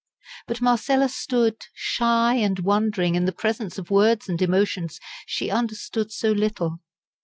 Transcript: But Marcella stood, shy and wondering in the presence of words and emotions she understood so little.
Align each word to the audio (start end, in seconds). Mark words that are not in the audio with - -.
But 0.47 0.61
Marcella 0.61 1.09
stood, 1.09 1.57
shy 1.75 2.33
and 2.37 2.57
wondering 2.57 3.13
in 3.13 3.25
the 3.25 3.31
presence 3.31 3.77
of 3.77 3.91
words 3.91 4.27
and 4.27 4.41
emotions 4.41 4.99
she 5.27 5.51
understood 5.51 6.11
so 6.11 6.31
little. 6.31 6.79